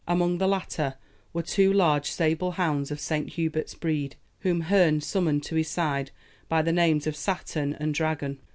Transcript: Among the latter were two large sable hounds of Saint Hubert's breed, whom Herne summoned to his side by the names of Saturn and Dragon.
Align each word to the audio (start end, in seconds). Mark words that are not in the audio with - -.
Among 0.07 0.39
the 0.39 0.47
latter 0.47 0.95
were 1.31 1.43
two 1.43 1.71
large 1.71 2.09
sable 2.09 2.53
hounds 2.53 2.89
of 2.89 2.99
Saint 2.99 3.33
Hubert's 3.33 3.75
breed, 3.75 4.15
whom 4.39 4.61
Herne 4.61 4.99
summoned 4.99 5.43
to 5.43 5.55
his 5.57 5.67
side 5.67 6.09
by 6.49 6.63
the 6.63 6.73
names 6.73 7.05
of 7.05 7.15
Saturn 7.15 7.73
and 7.79 7.93
Dragon. 7.93 8.39